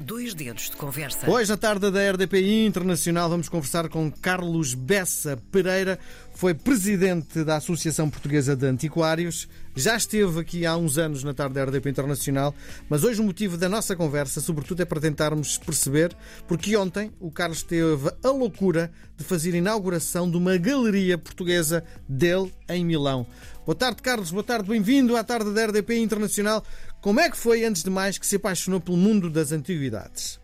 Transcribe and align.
Dois 0.00 0.32
dedos 0.32 0.70
de 0.70 0.76
conversa. 0.76 1.28
Hoje, 1.28 1.50
na 1.50 1.56
tarde 1.56 1.90
da 1.90 2.12
RDPI 2.12 2.66
Internacional, 2.66 3.28
vamos 3.28 3.48
conversar 3.48 3.88
com 3.88 4.08
Carlos 4.12 4.72
Bessa 4.72 5.36
Pereira. 5.50 5.98
Foi 6.32 6.54
presidente 6.54 7.42
da 7.42 7.56
Associação 7.56 8.08
Portuguesa 8.08 8.54
de 8.54 8.64
Antiquários. 8.64 9.48
Já 9.74 9.96
esteve 9.96 10.38
aqui 10.38 10.64
há 10.64 10.76
uns 10.76 10.98
anos 10.98 11.24
na 11.24 11.34
tarde 11.34 11.54
da 11.54 11.64
RDP 11.64 11.90
Internacional, 11.90 12.54
mas 12.88 13.02
hoje 13.02 13.20
o 13.20 13.24
motivo 13.24 13.56
da 13.56 13.68
nossa 13.68 13.96
conversa, 13.96 14.40
sobretudo, 14.40 14.82
é 14.82 14.84
para 14.84 15.00
tentarmos 15.00 15.58
perceber, 15.58 16.16
porque 16.46 16.76
ontem 16.76 17.12
o 17.18 17.30
Carlos 17.30 17.64
teve 17.64 18.08
a 18.22 18.28
loucura 18.30 18.92
de 19.16 19.24
fazer 19.24 19.54
a 19.54 19.58
inauguração 19.58 20.30
de 20.30 20.36
uma 20.36 20.56
galeria 20.56 21.18
portuguesa 21.18 21.82
dele 22.08 22.52
em 22.68 22.84
Milão. 22.84 23.26
Boa 23.68 23.76
tarde, 23.76 24.00
Carlos. 24.00 24.30
Boa 24.30 24.42
tarde. 24.42 24.66
Bem-vindo 24.66 25.14
à 25.14 25.22
tarde 25.22 25.52
da 25.52 25.66
RDP 25.66 25.98
Internacional. 25.98 26.64
Como 27.00 27.20
é 27.20 27.30
que 27.30 27.36
foi, 27.36 27.64
antes 27.64 27.82
de 27.82 27.90
mais, 27.90 28.18
que 28.18 28.26
se 28.26 28.36
apaixonou 28.36 28.80
pelo 28.80 28.96
mundo 28.96 29.30
das 29.30 29.52
antiguidades? 29.52 30.40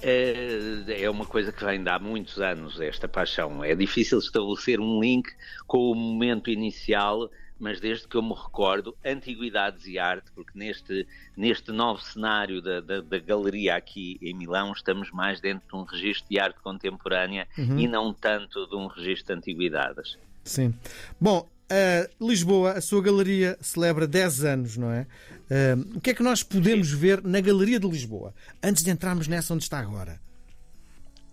É, 0.00 1.02
é 1.02 1.10
uma 1.10 1.24
coisa 1.24 1.52
que 1.52 1.64
vem 1.64 1.82
de 1.82 1.88
há 1.88 1.98
muitos 1.98 2.40
anos, 2.40 2.80
esta 2.80 3.08
paixão. 3.08 3.62
É 3.64 3.74
difícil 3.74 4.18
estabelecer 4.18 4.80
um 4.80 5.00
link 5.00 5.28
com 5.66 5.90
o 5.90 5.94
momento 5.94 6.50
inicial, 6.50 7.30
mas 7.58 7.80
desde 7.80 8.08
que 8.08 8.16
eu 8.16 8.22
me 8.22 8.34
recordo, 8.34 8.96
antiguidades 9.04 9.86
e 9.86 9.98
arte, 9.98 10.30
porque 10.34 10.58
neste, 10.58 11.06
neste 11.36 11.70
novo 11.70 12.02
cenário 12.02 12.60
da, 12.60 12.80
da, 12.80 13.00
da 13.00 13.18
galeria 13.18 13.76
aqui 13.76 14.18
em 14.20 14.34
Milão, 14.34 14.72
estamos 14.72 15.12
mais 15.12 15.40
dentro 15.40 15.68
de 15.68 15.76
um 15.76 15.84
registro 15.84 16.28
de 16.28 16.40
arte 16.40 16.58
contemporânea 16.60 17.46
uhum. 17.56 17.78
e 17.78 17.86
não 17.86 18.12
tanto 18.12 18.66
de 18.66 18.74
um 18.74 18.88
registro 18.88 19.26
de 19.26 19.38
antiguidades. 19.38 20.18
Sim. 20.44 20.74
Bom, 21.20 21.48
Uh, 21.72 22.26
Lisboa, 22.28 22.72
a 22.72 22.82
sua 22.82 23.00
galeria 23.00 23.56
celebra 23.62 24.06
10 24.06 24.44
anos, 24.44 24.76
não 24.76 24.90
é? 24.90 25.06
Uh, 25.50 25.96
o 25.96 26.00
que 26.02 26.10
é 26.10 26.14
que 26.14 26.22
nós 26.22 26.42
podemos 26.42 26.92
ver 26.92 27.22
na 27.24 27.40
Galeria 27.40 27.80
de 27.80 27.88
Lisboa, 27.88 28.34
antes 28.62 28.84
de 28.84 28.90
entrarmos 28.90 29.26
nessa 29.26 29.54
onde 29.54 29.62
está 29.62 29.78
agora? 29.78 30.20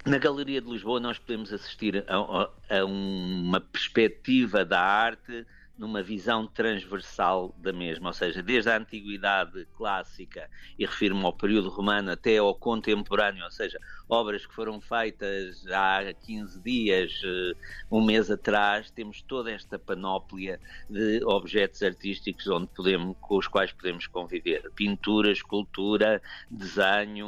Na 0.05 0.17
Galeria 0.17 0.61
de 0.61 0.69
Lisboa, 0.69 0.97
nós 0.97 1.17
podemos 1.19 1.52
assistir 1.52 2.05
a, 2.08 2.16
a, 2.16 2.80
a 2.80 2.86
uma 2.86 3.59
perspectiva 3.59 4.64
da 4.64 4.80
arte 4.80 5.45
numa 5.80 6.03
visão 6.03 6.45
transversal 6.45 7.55
da 7.58 7.72
mesma, 7.72 8.09
ou 8.09 8.13
seja, 8.13 8.44
desde 8.44 8.69
a 8.69 8.77
antiguidade 8.77 9.66
clássica, 9.77 10.49
e 10.77 10.86
refiro-me 10.86 11.23
ao 11.23 11.31
período 11.31 11.69
romano 11.69 12.11
até 12.11 12.38
ao 12.38 12.53
contemporâneo, 12.53 13.45
ou 13.45 13.49
seja, 13.52 13.80
obras 14.09 14.45
que 14.45 14.53
foram 14.53 14.81
feitas 14.81 15.66
há 15.67 16.13
15 16.13 16.61
dias, 16.61 17.21
eh, 17.23 17.53
um 17.89 18.03
mês 18.03 18.30
atrás, 18.30 18.91
temos 18.91 19.21
toda 19.21 19.52
esta 19.52 19.80
panóplia 19.80 20.59
de 20.89 21.23
objetos 21.23 21.81
artísticos 21.81 22.45
onde 22.47 22.67
podemos, 22.67 23.16
com 23.21 23.38
os 23.38 23.47
quais 23.47 23.71
podemos 23.71 24.05
conviver. 24.05 24.69
Pintura, 24.75 25.31
escultura, 25.31 26.21
desenho, 26.52 27.25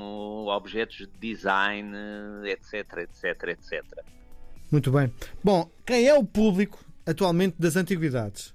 objetos 0.48 0.98
de 0.98 1.08
design, 1.20 1.96
etc, 2.46 2.98
etc, 2.98 3.44
etc. 3.48 3.84
Muito 4.70 4.92
bem. 4.92 5.14
Bom, 5.42 5.70
quem 5.86 6.08
é 6.08 6.14
o 6.14 6.24
público 6.24 6.91
atualmente 7.06 7.56
das 7.60 7.76
antiguidades? 7.76 8.54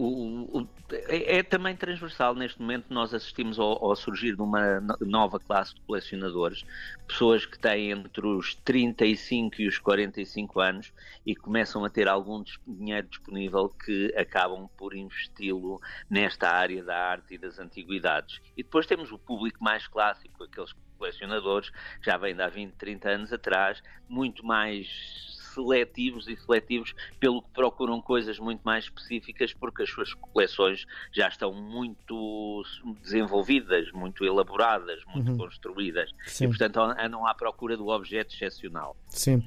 O, 0.00 0.60
o, 0.60 0.68
é, 1.08 1.38
é, 1.38 1.42
também 1.42 1.74
transversal. 1.74 2.32
Neste 2.32 2.60
momento, 2.60 2.86
nós 2.88 3.12
assistimos 3.12 3.58
ao, 3.58 3.84
ao, 3.84 3.96
surgir 3.96 4.36
de 4.36 4.42
uma 4.42 4.80
nova 5.00 5.40
classe 5.40 5.74
de 5.74 5.80
colecionadores, 5.80 6.64
pessoas 7.08 7.44
que 7.44 7.58
têm 7.58 7.90
entre 7.90 8.24
os 8.24 8.54
35 8.54 9.60
e 9.60 9.66
os 9.66 9.76
45 9.78 10.60
anos 10.60 10.92
e 11.26 11.34
começam 11.34 11.84
a 11.84 11.90
ter 11.90 12.06
algum 12.06 12.44
dinheiro 12.64 13.08
disponível 13.08 13.68
que 13.70 14.14
acabam 14.16 14.68
por 14.76 14.94
investi-lo 14.94 15.80
nesta 16.08 16.48
área 16.48 16.84
da 16.84 16.96
arte 16.96 17.34
e 17.34 17.38
das 17.38 17.58
antiguidades. 17.58 18.40
E 18.56 18.62
depois 18.62 18.86
temos 18.86 19.10
o 19.10 19.18
público 19.18 19.62
mais 19.62 19.88
clássico, 19.88 20.44
aqueles 20.44 20.72
colecionadores 20.96 21.70
que 21.70 22.06
já 22.06 22.16
vêm 22.16 22.36
de 22.36 22.42
há 22.42 22.48
20, 22.48 22.72
30 22.74 23.08
anos 23.08 23.32
atrás, 23.32 23.82
muito 24.08 24.46
mais 24.46 25.37
seletivos 25.58 26.28
e 26.28 26.36
seletivos 26.36 26.94
pelo 27.18 27.42
que 27.42 27.48
procuram 27.50 28.00
coisas 28.00 28.38
muito 28.38 28.60
mais 28.62 28.84
específicas 28.84 29.52
porque 29.52 29.82
as 29.82 29.90
suas 29.90 30.14
coleções 30.14 30.86
já 31.12 31.28
estão 31.28 31.52
muito 31.52 32.62
desenvolvidas, 33.02 33.90
muito 33.92 34.24
elaboradas, 34.24 35.00
muito 35.14 35.32
uhum. 35.32 35.38
construídas 35.38 36.10
Sim. 36.26 36.44
e 36.44 36.48
portanto 36.48 36.78
andam 36.80 37.26
à 37.26 37.34
procura 37.34 37.76
do 37.76 37.88
objeto 37.88 38.34
excepcional. 38.34 38.96
Sim. 39.08 39.42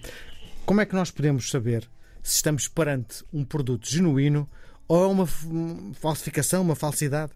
Como 0.65 0.81
é 0.81 0.85
que 0.85 0.95
nós 0.95 1.11
podemos 1.11 1.49
saber 1.49 1.89
se 2.21 2.35
estamos 2.35 2.67
perante 2.67 3.23
um 3.33 3.43
produto 3.43 3.87
genuíno 3.89 4.49
ou 4.87 5.03
é 5.03 5.07
uma 5.07 5.25
falsificação, 5.95 6.61
uma 6.61 6.75
falsidade? 6.75 7.31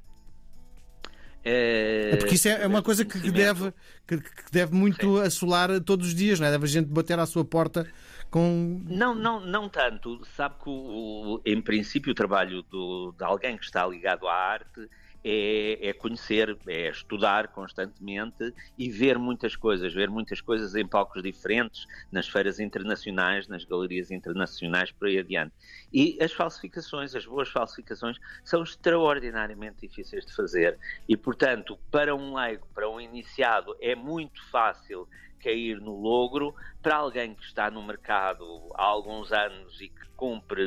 É, 1.48 2.10
é 2.14 2.16
porque 2.18 2.34
isso 2.34 2.50
é, 2.50 2.66
uma 2.66 2.82
coisa 2.82 3.06
que 3.06 3.30
deve, 3.30 3.72
que, 4.08 4.20
deve 4.52 4.74
muito 4.74 5.20
assolar 5.20 5.80
todos 5.80 6.08
os 6.08 6.16
dias, 6.16 6.40
não 6.40 6.48
é? 6.48 6.52
Deve 6.52 6.66
a 6.66 6.68
gente 6.68 6.88
bater 6.88 7.20
à 7.20 7.26
sua 7.28 7.46
porta 7.46 7.88
com. 8.32 8.82
Não, 8.88 9.14
não, 9.14 9.40
não 9.40 9.70
tanto. 9.70 10.20
Sabe 10.36 10.56
que, 10.56 10.70
o, 10.70 11.40
em 11.46 11.62
princípio, 11.62 12.12
o 12.12 12.16
trabalho 12.16 12.64
do, 12.64 13.14
de 13.16 13.24
alguém 13.24 13.58
que 13.58 13.64
está 13.64 13.86
ligado 13.86 14.28
à 14.28 14.34
arte 14.34 14.90
é, 15.28 15.90
é, 15.90 15.94
conhecer, 15.94 16.56
é 16.68 16.90
estudar 16.90 17.48
constantemente 17.48 18.54
e 18.78 18.92
ver 18.92 19.18
muitas 19.18 19.56
coisas, 19.56 19.92
ver 19.92 20.08
muitas 20.08 20.40
coisas 20.40 20.76
em 20.76 20.88
palcos 20.88 21.24
diferentes, 21.24 21.88
nas 22.12 22.28
feiras 22.30 22.60
internacionais, 22.60 23.48
nas 23.48 23.66
galerias 23.66 24.12
internacionais, 24.12 24.92
por 24.92 25.08
aí 25.08 25.18
adiante. 25.18 25.52
E 25.92 26.16
as 26.22 26.32
falsificações, 26.32 27.16
as 27.16 27.26
boas 27.26 27.50
falsificações, 27.50 28.18
são 28.44 28.62
extraordinariamente 28.62 29.88
difíceis 29.88 30.24
de 30.24 30.36
fazer 30.36 30.78
e, 31.10 31.18
portanto, 31.18 31.80
para 31.90 32.16
um 32.16 32.36
leigo, 32.36 32.68
para 32.76 32.88
um 32.88 33.02
iniciado, 33.02 33.76
é 33.82 33.96
muito 33.96 34.40
fácil 34.52 35.08
cair 35.40 35.80
no 35.80 35.96
logro 35.96 36.54
para 36.82 36.98
alguém 36.98 37.34
que 37.34 37.44
está 37.44 37.70
no 37.72 37.82
mercado 37.84 38.44
há 38.76 38.84
alguns 38.84 39.32
anos 39.32 39.82
e 39.82 39.90
que 39.90 40.06
cumpre, 40.16 40.64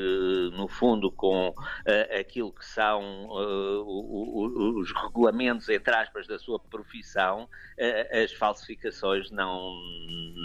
no 0.53 0.69
fundo, 0.69 1.11
com 1.11 1.49
uh, 1.49 2.19
aquilo 2.21 2.53
que 2.53 2.65
são 2.65 3.27
uh, 3.29 4.79
os 4.79 4.93
regulamentos, 4.93 5.69
entre 5.69 5.95
aspas, 5.95 6.27
da 6.27 6.39
sua 6.39 6.59
profissão, 6.59 7.45
uh, 7.45 8.25
as 8.25 8.33
falsificações 8.33 9.31
não, 9.31 9.73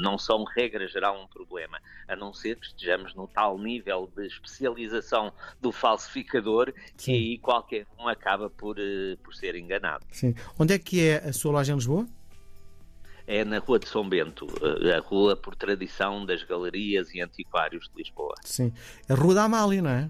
não 0.02 0.18
são, 0.18 0.44
regra 0.44 0.88
geral, 0.88 1.22
um 1.22 1.28
problema, 1.28 1.80
a 2.08 2.16
não 2.16 2.34
ser 2.34 2.58
que 2.58 2.68
estejamos 2.68 3.14
no 3.14 3.28
tal 3.28 3.58
nível 3.58 4.12
de 4.16 4.26
especialização 4.28 5.34
do 5.62 5.72
falsificador 5.72 6.74
Sim. 6.96 7.12
que 7.12 7.12
aí 7.12 7.38
qualquer 7.38 7.86
um 8.00 8.08
acaba 8.08 8.50
por, 8.50 8.78
por 9.24 9.34
ser 9.34 9.56
enganado. 9.56 10.06
Sim. 10.12 10.34
Onde 10.58 10.74
é 10.74 10.80
que 10.80 11.08
é 11.08 11.18
a 11.18 11.34
sua 11.34 11.52
loja 11.52 11.72
em 11.72 11.76
Lisboa? 11.76 12.08
É 13.28 13.44
na 13.44 13.60
Rua 13.60 13.80
de 13.80 13.88
São 13.88 14.08
Bento, 14.08 14.48
eh, 14.62 14.96
a 14.96 15.00
rua 15.00 15.36
por 15.36 15.56
tradição 15.56 16.26
das 16.26 16.44
galerias 16.44 17.14
e 17.14 17.22
antiquários 17.22 17.90
de 17.90 18.04
Lisboa. 18.04 18.36
Sim, 18.44 18.72
a 19.08 19.14
Rua 19.14 19.34
da 19.34 19.44
Amália, 19.44 19.82
não 19.82 19.90
é? 19.90 20.10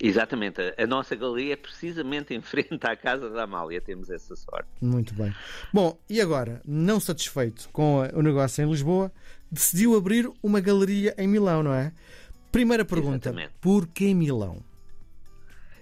Exatamente, 0.00 0.60
a 0.76 0.86
nossa 0.86 1.14
galeria 1.14 1.52
é 1.52 1.56
precisamente 1.56 2.34
em 2.34 2.40
frente 2.42 2.84
à 2.84 2.96
Casa 2.96 3.30
da 3.30 3.44
Amália, 3.44 3.80
temos 3.80 4.10
essa 4.10 4.34
sorte. 4.34 4.68
Muito 4.80 5.14
bem. 5.14 5.32
Bom, 5.72 5.96
e 6.10 6.20
agora, 6.20 6.60
não 6.66 6.98
satisfeito 6.98 7.68
com 7.72 8.00
o 8.12 8.20
negócio 8.20 8.64
em 8.64 8.68
Lisboa, 8.68 9.12
decidiu 9.50 9.96
abrir 9.96 10.28
uma 10.42 10.60
galeria 10.60 11.14
em 11.16 11.28
Milão, 11.28 11.62
não 11.62 11.72
é? 11.72 11.92
Primeira 12.50 12.84
pergunta: 12.84 13.28
Exatamente. 13.28 13.52
por 13.60 13.86
que 13.86 14.12
Milão? 14.12 14.64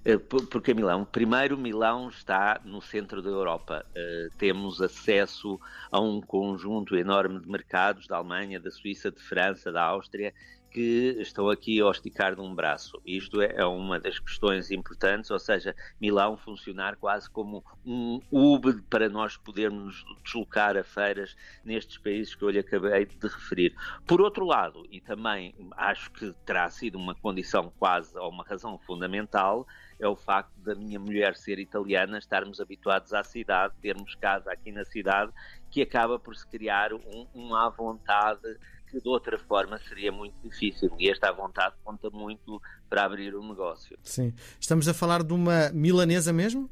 Eh, 0.05 0.17
porque 0.17 0.73
Milão, 0.73 1.05
primeiro, 1.05 1.59
Milão 1.59 2.09
está 2.09 2.61
no 2.65 2.81
centro 2.81 3.21
da 3.21 3.29
Europa. 3.29 3.85
Uh, 3.91 4.35
temos 4.39 4.81
acesso 4.81 5.61
a 5.91 6.01
um 6.01 6.21
conjunto 6.21 6.97
enorme 6.97 7.39
de 7.39 7.49
mercados 7.49 8.07
da 8.07 8.17
Alemanha, 8.17 8.59
da 8.59 8.71
Suíça, 8.71 9.11
de 9.11 9.21
França, 9.21 9.71
da 9.71 9.83
Áustria, 9.85 10.33
que 10.71 11.17
estão 11.19 11.51
aqui 11.51 11.83
a 11.83 11.91
esticar 11.91 12.35
de 12.35 12.41
um 12.41 12.55
braço. 12.55 13.01
Isto 13.05 13.43
é, 13.43 13.55
é 13.57 13.65
uma 13.67 13.99
das 13.99 14.19
questões 14.19 14.71
importantes, 14.71 15.31
ou 15.31 15.39
seja, 15.39 15.75
Milão 16.01 16.37
funcionar 16.37 16.97
quase 16.97 17.29
como 17.29 17.65
um 17.85 18.21
hub 18.31 18.81
para 18.83 19.09
nós 19.09 19.37
podermos 19.37 20.05
deslocar 20.25 20.77
a 20.77 20.85
feiras 20.85 21.37
nestes 21.65 21.99
países 21.99 22.35
que 22.35 22.45
eu 22.45 22.51
lhe 22.51 22.61
acabei 22.61 23.05
de 23.05 23.27
referir. 23.27 23.75
Por 24.07 24.21
outro 24.21 24.45
lado, 24.45 24.87
e 24.91 25.01
também 25.01 25.55
acho 25.77 26.11
que 26.13 26.33
terá 26.47 26.71
sido 26.71 26.97
uma 26.97 27.15
condição 27.15 27.73
quase, 27.79 28.17
ou 28.17 28.31
uma 28.31 28.45
razão 28.45 28.79
fundamental, 28.79 29.67
é 30.01 30.09
o 30.09 30.17
facto 30.17 30.59
da 30.61 30.75
minha 30.75 30.99
mulher 30.99 31.37
ser 31.37 31.59
italiana, 31.59 32.19
estarmos 32.19 32.61
habituados 32.61 33.13
à 33.13 33.23
cidade, 33.23 33.75
termos 33.81 34.15
casa 34.15 34.51
aqui 34.51 34.73
na 34.73 34.85
cidade, 34.85 35.31
que 35.71 35.83
acaba 35.83 36.19
por 36.19 36.35
se 36.35 36.47
criar 36.47 36.93
um, 36.93 37.27
uma 37.35 37.69
vontade 37.69 38.59
que 38.91 39.01
de 39.01 39.09
outra 39.09 39.39
forma 39.39 39.79
seria 39.79 40.11
muito 40.11 40.41
difícil. 40.43 40.91
E 40.99 41.09
esta 41.09 41.31
vontade 41.31 41.75
conta 41.85 42.11
muito 42.11 42.61
para 42.89 43.05
abrir 43.05 43.37
um 43.37 43.49
negócio. 43.49 43.97
Sim. 44.03 44.35
Estamos 44.59 44.89
a 44.89 44.95
falar 44.95 45.23
de 45.23 45.33
uma 45.33 45.71
milanesa 45.71 46.33
mesmo? 46.33 46.69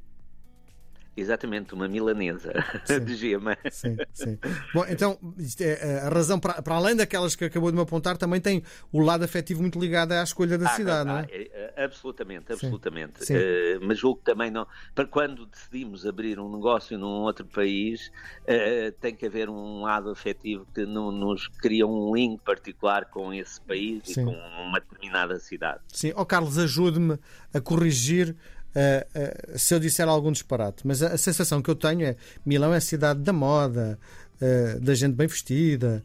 Exatamente, 1.19 1.75
uma 1.75 1.89
milanesa 1.89 2.53
sim, 2.87 3.01
de 3.01 3.17
gema. 3.17 3.57
Sim, 3.71 3.97
sim. 4.13 4.39
Bom, 4.73 4.85
então, 4.89 5.19
é, 5.61 6.01
a 6.07 6.09
razão, 6.09 6.39
para, 6.39 6.63
para, 6.63 6.77
além 6.77 6.95
daquelas 6.95 7.35
que 7.35 7.45
acabou 7.45 7.71
de 7.71 7.77
me 7.77 7.83
apontar, 7.83 8.17
também 8.17 8.41
tem 8.41 8.63
o 8.93 9.01
lado 9.01 9.25
afetivo 9.25 9.61
muito 9.61 9.81
ligado 9.81 10.13
à 10.13 10.23
escolha 10.23 10.57
da 10.57 10.67
ah, 10.67 10.77
cidade, 10.77 11.09
não 11.09 11.19
é? 11.19 11.27
é? 11.31 11.85
Absolutamente, 11.85 12.53
absolutamente. 12.53 13.25
Sim, 13.25 13.35
sim. 13.35 13.35
Uh, 13.35 13.81
mas 13.83 13.99
julgo 13.99 14.19
que 14.21 14.27
também 14.27 14.51
não. 14.51 14.67
Para 14.95 15.07
quando 15.07 15.47
decidimos 15.47 16.07
abrir 16.07 16.39
um 16.39 16.51
negócio 16.51 16.97
num 16.97 17.23
outro 17.23 17.47
país, 17.47 18.13
uh, 18.43 18.93
tem 19.01 19.15
que 19.15 19.27
haver 19.27 19.49
um 19.49 19.83
lado 19.83 20.11
afetivo 20.11 20.67
que 20.73 20.87
no, 20.87 21.11
nos 21.11 21.49
cria 21.49 21.87
um 21.87 22.15
link 22.15 22.41
particular 22.43 23.07
com 23.07 23.33
esse 23.35 23.61
país 23.61 24.09
e 24.09 24.15
com 24.15 24.31
uma 24.31 24.79
determinada 24.81 25.39
cidade. 25.41 25.81
Sim, 25.89 26.13
ó 26.15 26.23
oh, 26.23 26.27
Carlos, 26.27 26.59
ajude-me 26.59 27.19
a 27.53 27.61
corrigir 27.61 28.37
uh, 28.75 29.55
uh, 29.55 29.59
se 29.59 29.75
eu 29.75 29.81
disser 29.81 30.09
algum 30.09 30.33
disparate, 30.33 30.87
mas 30.87 31.03
a, 31.03 31.17
sensação 31.17 31.63
que 31.63 31.71
eu 31.71 31.75
tenho 31.75 32.07
é 32.07 32.17
Milão 32.45 32.73
é 32.73 32.79
a 32.79 32.81
cidade 32.81 33.21
da 33.21 33.33
moda, 33.33 33.99
uh, 34.41 34.81
da 34.81 34.95
gente 34.95 35.15
bem 35.15 35.27
vestida. 35.27 36.03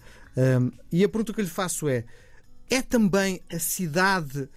e 0.91 1.03
a 1.03 1.09
pergunta 1.09 1.33
que 1.33 1.41
eu 1.41 1.45
lhe 1.45 1.49
faço 1.49 1.87
é: 1.87 2.03
é 2.69 2.81
também 2.81 3.41
a 3.51 3.59
cidade, 3.59 4.49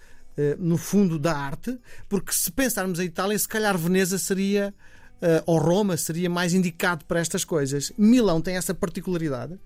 no 0.59 0.77
fundo, 0.77 1.17
da 1.17 1.35
arte? 1.35 1.77
Porque 2.07 2.31
se 2.31 2.51
pensarmos 2.51 2.99
em 2.99 3.05
Itália, 3.05 3.37
se 3.37 3.47
calhar 3.47 3.75
Veneza 3.77 4.19
seria, 4.19 4.73
ou 5.45 5.57
Roma, 5.57 5.97
seria 5.97 6.29
mais 6.29 6.53
indicado 6.53 7.05
para 7.05 7.19
estas 7.19 7.43
coisas. 7.43 7.91
Milão 7.97 8.39
tem 8.39 8.55
essa 8.55 8.73
particularidade? 8.73 9.59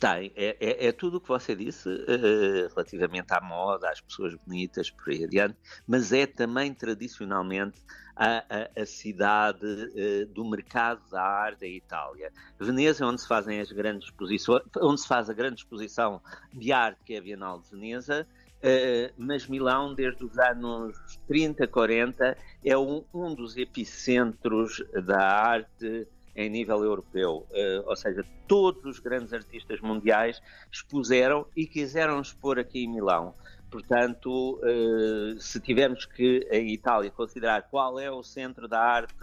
Tem, 0.00 0.32
é, 0.34 0.56
é, 0.58 0.86
é, 0.86 0.92
tudo 0.92 1.18
o 1.18 1.20
que 1.20 1.28
você 1.28 1.54
disse 1.54 1.86
uh, 1.86 2.68
relativamente 2.74 3.34
à 3.34 3.40
moda, 3.42 3.90
às 3.90 4.00
pessoas 4.00 4.34
bonitas, 4.34 4.88
por 4.88 5.10
aí 5.10 5.24
adiante, 5.24 5.58
mas 5.86 6.10
é 6.10 6.24
também 6.26 6.72
tradicionalmente 6.72 7.78
a, 8.16 8.38
a, 8.48 8.80
a 8.80 8.86
cidade 8.86 9.62
uh, 9.62 10.26
do 10.32 10.42
mercado 10.48 11.02
da 11.10 11.22
arte 11.22 11.60
da 11.60 11.66
Itália. 11.66 12.32
Veneza 12.58 13.04
é 13.04 13.06
onde 13.06 13.20
se 13.20 13.28
fazem 13.28 13.60
as 13.60 13.70
grandes 13.70 14.08
exposições, 14.08 14.62
onde 14.78 15.02
se 15.02 15.06
faz 15.06 15.28
a 15.28 15.34
grande 15.34 15.60
exposição 15.60 16.22
de 16.50 16.72
arte 16.72 17.04
que 17.04 17.12
é 17.12 17.18
a 17.18 17.20
Bienal 17.20 17.60
de 17.60 17.68
Veneza, 17.68 18.26
uh, 18.56 19.14
mas 19.18 19.46
Milão, 19.46 19.92
desde 19.92 20.24
os 20.24 20.38
anos 20.38 20.96
30, 21.28 21.66
40, 21.66 22.38
é 22.64 22.78
um, 22.78 23.04
um 23.12 23.34
dos 23.34 23.54
epicentros 23.58 24.82
da 25.04 25.20
arte 25.20 26.08
em 26.34 26.48
nível 26.48 26.82
europeu. 26.84 27.46
Uh, 27.50 27.86
ou 27.86 27.96
seja, 27.96 28.24
todos 28.46 28.84
os 28.84 28.98
grandes 28.98 29.32
artistas 29.32 29.80
mundiais 29.80 30.40
expuseram 30.70 31.46
e 31.56 31.66
quiseram 31.66 32.20
expor 32.20 32.58
aqui 32.58 32.84
em 32.84 32.88
Milão. 32.88 33.34
Portanto, 33.70 34.58
uh, 34.58 35.40
se 35.40 35.60
tivermos 35.60 36.04
que 36.04 36.46
a 36.50 36.56
Itália 36.56 37.10
considerar 37.10 37.62
qual 37.70 37.98
é 38.00 38.10
o 38.10 38.22
centro 38.22 38.66
da 38.66 38.80
arte 38.80 39.14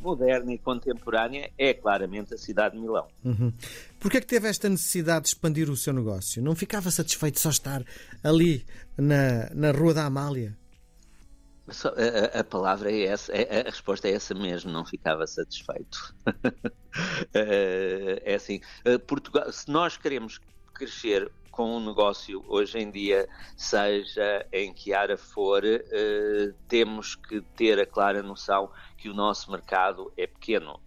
moderna 0.00 0.52
e 0.52 0.58
contemporânea, 0.58 1.50
é 1.58 1.74
claramente 1.74 2.34
a 2.34 2.38
cidade 2.38 2.74
de 2.74 2.80
Milão. 2.80 3.06
Uhum. 3.24 3.52
É 4.04 4.08
que 4.08 4.26
teve 4.26 4.48
esta 4.48 4.68
necessidade 4.68 5.22
de 5.22 5.28
expandir 5.28 5.68
o 5.68 5.76
seu 5.76 5.92
negócio? 5.92 6.42
Não 6.42 6.54
ficava 6.54 6.90
satisfeito 6.90 7.40
só 7.40 7.50
estar 7.50 7.82
ali 8.22 8.64
na, 8.96 9.50
na 9.54 9.72
Rua 9.72 9.92
da 9.92 10.04
Amália? 10.04 10.56
A, 11.68 12.40
a, 12.40 12.44
palavra 12.44 12.92
é 12.92 13.06
essa, 13.06 13.32
a, 13.32 13.60
a, 13.60 13.62
resposta 13.64 14.08
é 14.08 14.12
essa 14.12 14.34
mesmo, 14.34 14.70
não 14.70 14.84
ficava 14.84 15.26
satisfeito. 15.26 16.14
Eh, 17.34 18.22
é 18.24 18.34
assim, 18.36 18.58
eh, 18.82 18.96
Portugal, 18.96 19.52
se 19.52 19.70
nós 19.70 19.98
queremos 19.98 20.40
crescer 20.72 21.30
com 21.50 21.76
um 21.76 21.86
negócio 21.86 22.42
hoje 22.48 22.78
em 22.78 22.90
dia, 22.90 23.28
seja 23.54 24.46
em 24.50 24.72
que 24.72 24.94
área 24.94 25.18
for, 25.18 25.62
eh, 25.62 26.54
temos 26.68 27.14
que 27.14 27.42
ter 27.54 27.78
a 27.78 27.84
clara 27.84 28.22
noção 28.22 28.70
que 28.96 29.08
o 29.08 29.14
nosso 29.14 29.50
mercado 29.50 30.12
é 30.16 30.26
pequeno, 30.26 30.80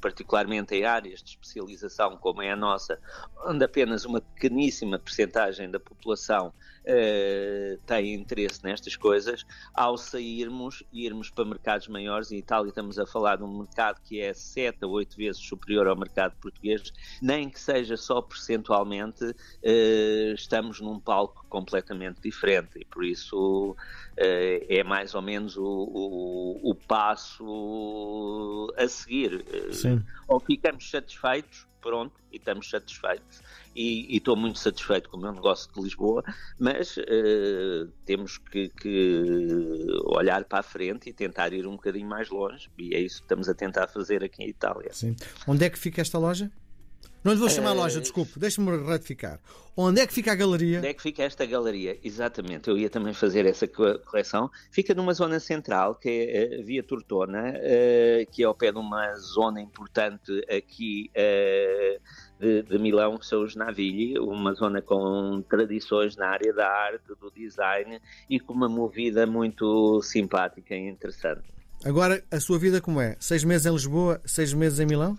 particularmente 0.00 0.74
em 0.74 0.84
áreas 0.84 1.22
de 1.22 1.30
especialização 1.30 2.16
como 2.16 2.42
é 2.42 2.50
a 2.50 2.56
nossa, 2.56 2.98
onde 3.44 3.64
apenas 3.64 4.04
uma 4.04 4.20
pequeníssima 4.20 4.98
percentagem 4.98 5.70
da 5.70 5.80
população 5.80 6.52
uh, 6.80 7.78
têm 7.86 8.14
interesse 8.14 8.62
nestas 8.64 8.96
coisas, 8.96 9.44
ao 9.74 9.96
sairmos 9.96 10.82
e 10.92 11.06
irmos 11.06 11.30
para 11.30 11.44
mercados 11.44 11.88
maiores, 11.88 12.30
em 12.30 12.38
Itália 12.38 12.68
estamos 12.68 12.98
a 12.98 13.06
falar 13.06 13.36
de 13.36 13.44
um 13.44 13.58
mercado 13.58 14.00
que 14.02 14.20
é 14.20 14.32
7 14.32 14.84
a 14.84 14.86
8 14.86 15.16
vezes 15.16 15.42
superior 15.42 15.86
ao 15.86 15.96
mercado 15.96 16.34
português, 16.40 16.92
nem 17.20 17.48
que 17.48 17.60
seja 17.60 17.96
só 17.96 18.20
percentualmente, 18.20 19.24
uh, 19.24 20.34
estamos 20.34 20.80
num 20.80 20.98
palco 20.98 21.44
completamente 21.48 22.20
diferente 22.20 22.78
e 22.78 22.84
por 22.84 23.04
isso 23.04 23.76
é 24.22 24.84
mais 24.84 25.14
ou 25.14 25.22
menos 25.22 25.56
o, 25.56 25.64
o, 25.64 26.70
o 26.70 26.74
passo 26.74 27.39
a 28.76 28.88
seguir. 28.88 29.44
Sim. 29.72 30.02
Ou 30.28 30.40
ficamos 30.40 30.90
satisfeitos 30.90 31.66
pronto, 31.80 32.12
e 32.30 32.36
estamos 32.36 32.68
satisfeitos. 32.68 33.42
E 33.74 34.16
estou 34.16 34.36
muito 34.36 34.58
satisfeito 34.58 35.08
com 35.08 35.16
o 35.16 35.20
meu 35.20 35.32
negócio 35.32 35.72
de 35.72 35.80
Lisboa, 35.80 36.22
mas 36.58 36.96
uh, 36.96 37.88
temos 38.04 38.38
que, 38.38 38.68
que, 38.68 39.86
olhar 40.04 40.44
para 40.44 40.60
a 40.60 40.62
frente 40.62 41.08
e 41.08 41.12
tentar 41.12 41.52
ir 41.52 41.66
um 41.66 41.72
bocadinho 41.72 42.08
mais 42.08 42.28
longe, 42.28 42.68
e 42.76 42.94
é 42.94 43.00
isso 43.00 43.18
que 43.18 43.24
estamos 43.24 43.48
a 43.48 43.54
tentar 43.54 43.88
fazer 43.88 44.22
aqui 44.22 44.42
em 44.42 44.48
Itália. 44.48 44.92
Sim. 44.92 45.16
Onde 45.46 45.64
é 45.64 45.70
que 45.70 45.78
fica 45.78 46.00
esta 46.00 46.18
loja? 46.18 46.50
Não 47.22 47.32
lhe 47.32 47.38
vou 47.38 47.50
chamar 47.50 47.72
uh, 47.72 47.76
loja, 47.76 48.00
desculpe, 48.00 48.38
deixe-me 48.38 48.74
ratificar. 48.82 49.38
Onde 49.76 50.00
é 50.00 50.06
que 50.06 50.12
fica 50.12 50.32
a 50.32 50.34
galeria? 50.34 50.78
Onde 50.78 50.88
é 50.88 50.94
que 50.94 51.02
fica 51.02 51.22
esta 51.22 51.44
galeria? 51.44 51.98
Exatamente, 52.02 52.68
eu 52.68 52.78
ia 52.78 52.88
também 52.88 53.12
fazer 53.12 53.44
essa 53.44 53.68
correção. 53.68 54.50
Fica 54.70 54.94
numa 54.94 55.12
zona 55.12 55.38
central, 55.38 55.94
que 55.94 56.08
é 56.08 56.60
a 56.60 56.62
Via 56.62 56.82
Tortona, 56.82 57.50
uh, 57.50 58.30
que 58.30 58.42
é 58.42 58.46
ao 58.46 58.54
pé 58.54 58.72
de 58.72 58.78
uma 58.78 59.14
zona 59.16 59.60
importante 59.60 60.32
aqui 60.50 61.10
uh, 61.10 62.00
de, 62.40 62.62
de, 62.62 62.78
Milão, 62.78 63.18
que 63.18 63.26
são 63.26 63.42
os 63.42 63.54
Navigli, 63.54 64.18
uma 64.18 64.54
zona 64.54 64.80
com 64.80 65.44
tradições 65.48 66.16
na 66.16 66.28
área 66.28 66.54
da 66.54 66.66
arte, 66.66 67.04
do 67.20 67.30
design 67.30 68.00
e 68.30 68.40
com 68.40 68.54
uma 68.54 68.68
movida 68.68 69.26
muito 69.26 70.00
simpática 70.02 70.74
e 70.74 70.88
interessante. 70.88 71.44
Agora, 71.84 72.22
a 72.30 72.40
sua 72.40 72.58
vida 72.58 72.80
como 72.80 73.00
é? 73.00 73.16
Seis 73.20 73.44
meses 73.44 73.66
em 73.66 73.72
Lisboa, 73.72 74.20
seis 74.24 74.54
meses 74.54 74.80
em 74.80 74.86
Milão? 74.86 75.18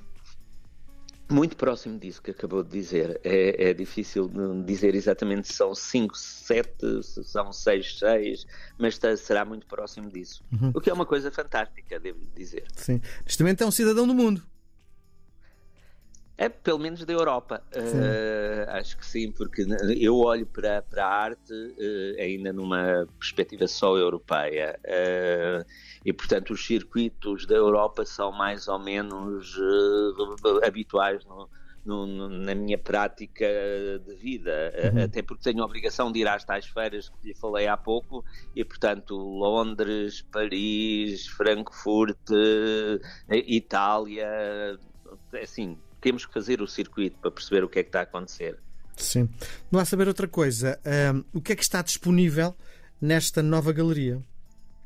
Muito 1.31 1.55
próximo 1.55 1.97
disso 1.97 2.21
que 2.21 2.31
acabou 2.31 2.63
de 2.63 2.69
dizer. 2.69 3.19
É, 3.23 3.69
é 3.69 3.73
difícil 3.73 4.29
dizer 4.65 4.95
exatamente 4.95 5.47
se 5.47 5.53
são 5.53 5.73
5, 5.73 6.17
7, 6.17 7.03
se 7.03 7.23
são 7.23 7.51
6, 7.51 7.99
6, 7.99 8.45
mas 8.77 8.99
será 9.17 9.45
muito 9.45 9.65
próximo 9.65 10.09
disso. 10.09 10.43
Uhum. 10.51 10.71
O 10.75 10.81
que 10.81 10.89
é 10.89 10.93
uma 10.93 11.05
coisa 11.05 11.31
fantástica, 11.31 11.99
devo 11.99 12.19
dizer. 12.35 12.65
Sim. 12.75 13.01
Neste 13.25 13.41
momento 13.41 13.61
é 13.63 13.65
um 13.65 13.71
cidadão 13.71 14.05
do 14.05 14.13
mundo. 14.13 14.43
É, 16.41 16.49
pelo 16.49 16.79
menos 16.79 17.05
da 17.05 17.13
Europa. 17.13 17.61
Uh, 17.71 18.67
acho 18.71 18.97
que 18.97 19.05
sim, 19.05 19.31
porque 19.31 19.63
eu 19.95 20.17
olho 20.17 20.47
para, 20.47 20.81
para 20.81 21.05
a 21.05 21.07
arte 21.07 21.53
uh, 21.53 22.19
ainda 22.19 22.51
numa 22.51 23.07
perspectiva 23.19 23.67
só 23.67 23.95
europeia. 23.95 24.75
Uh, 24.83 25.63
e, 26.03 26.11
portanto, 26.11 26.51
os 26.51 26.65
circuitos 26.65 27.45
da 27.45 27.53
Europa 27.53 28.03
são 28.05 28.31
mais 28.31 28.67
ou 28.67 28.79
menos 28.79 29.55
habituais 30.65 31.23
no, 31.25 31.47
no, 31.85 32.27
na 32.27 32.55
minha 32.55 32.79
prática 32.79 33.45
de 34.03 34.15
vida, 34.15 34.73
uhum. 34.95 35.03
até 35.03 35.21
porque 35.21 35.43
tenho 35.43 35.61
a 35.61 35.65
obrigação 35.67 36.11
de 36.11 36.21
ir 36.21 36.27
às 36.27 36.43
tais 36.43 36.65
feiras 36.65 37.07
que 37.07 37.27
lhe 37.27 37.35
falei 37.35 37.67
há 37.67 37.77
pouco, 37.77 38.25
e 38.55 38.65
portanto 38.65 39.15
Londres, 39.15 40.25
Paris, 40.31 41.27
Frankfurt, 41.27 42.17
Itália, 43.29 44.79
assim, 45.39 45.77
temos 46.01 46.25
que 46.25 46.33
fazer 46.33 46.61
o 46.61 46.67
circuito 46.67 47.17
para 47.19 47.31
perceber 47.31 47.63
o 47.63 47.69
que 47.69 47.79
é 47.79 47.83
que 47.83 47.89
está 47.89 47.99
a 47.99 48.03
acontecer. 48.03 48.57
Sim. 48.97 49.29
Não 49.71 49.79
há 49.79 49.85
saber 49.85 50.07
outra 50.07 50.27
coisa. 50.27 50.79
Um, 51.13 51.23
o 51.37 51.41
que 51.41 51.53
é 51.53 51.55
que 51.55 51.63
está 51.63 51.81
disponível 51.81 52.55
nesta 52.99 53.41
nova 53.41 53.71
galeria? 53.71 54.21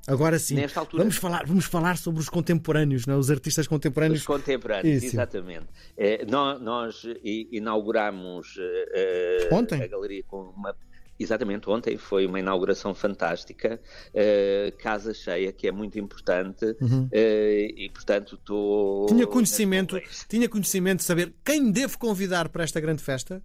Agora 0.08 0.38
sim, 0.38 0.56
altura... 0.76 1.02
vamos, 1.02 1.18
falar, 1.18 1.46
vamos 1.48 1.66
falar 1.66 1.98
sobre 1.98 2.22
os 2.22 2.30
contemporâneos, 2.30 3.08
não? 3.08 3.16
É? 3.16 3.18
os 3.18 3.32
artistas 3.32 3.68
contemporâneos. 3.68 4.20
Os 4.20 4.28
contemporâneos, 4.28 5.04
Isso. 5.04 5.16
exatamente. 5.16 5.66
É, 5.98 6.24
nós, 6.26 6.62
nós 6.62 7.08
inauguramos 7.24 8.56
uh, 8.56 9.56
Ontem? 9.56 9.82
a 9.82 9.88
galeria 9.88 10.24
com 10.28 10.44
uma 10.56 10.76
Exatamente, 11.18 11.70
ontem 11.70 11.98
foi 11.98 12.26
uma 12.26 12.40
inauguração 12.40 12.94
fantástica, 12.94 13.80
uh, 14.10 14.78
casa 14.78 15.14
cheia, 15.14 15.52
que 15.54 15.68
é 15.68 15.72
muito 15.72 15.98
importante, 15.98 16.66
uhum. 16.82 17.06
uh, 17.06 17.10
e 17.14 17.90
portanto 17.94 18.36
estou. 18.36 19.06
Tinha 19.06 19.26
conhecimento, 19.26 19.98
tinha 20.28 20.50
conhecimento 20.50 21.00
de 21.00 21.06
saber 21.06 21.34
quem 21.44 21.72
devo 21.72 21.98
convidar 21.98 22.50
para 22.50 22.64
esta 22.64 22.82
grande 22.82 23.02
festa? 23.02 23.42